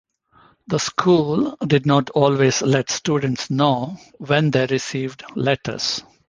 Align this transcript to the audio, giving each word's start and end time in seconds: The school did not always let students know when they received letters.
The 0.65 0.79
school 0.79 1.57
did 1.57 1.85
not 1.85 2.09
always 2.09 2.63
let 2.63 2.89
students 2.89 3.51
know 3.51 3.97
when 4.17 4.49
they 4.49 4.65
received 4.65 5.21
letters. 5.35 6.01